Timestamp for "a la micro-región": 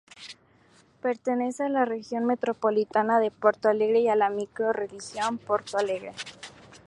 4.07-5.37